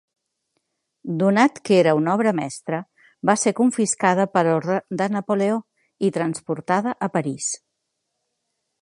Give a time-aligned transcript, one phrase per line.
[1.23, 2.79] Donat que era una obra mestra,
[3.31, 5.63] va ser confiscada per ordre de Napoleó
[6.09, 7.55] i transportada a París.